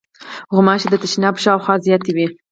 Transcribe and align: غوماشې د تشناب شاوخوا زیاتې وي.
غوماشې 0.53 0.87
د 0.91 0.95
تشناب 1.03 1.35
شاوخوا 1.43 1.75
زیاتې 1.85 2.11
وي. 2.15 2.27